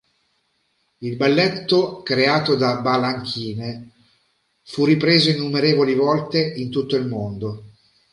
Il 0.97 1.15
balletto 1.15 2.01
creato 2.01 2.55
da 2.55 2.77
Balanchine 2.81 3.91
fu 4.63 4.83
ripreso 4.83 5.29
innumerevoli 5.29 5.93
volte 5.93 6.41
in 6.43 6.71
tutto 6.71 6.95
il 6.95 7.05
mondo. 7.05 7.65